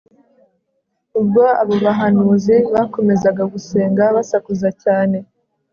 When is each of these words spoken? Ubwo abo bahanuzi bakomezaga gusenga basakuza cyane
Ubwo 1.19 1.43
abo 1.61 1.75
bahanuzi 1.85 2.55
bakomezaga 2.73 3.43
gusenga 3.53 4.03
basakuza 4.15 4.69
cyane 4.83 5.17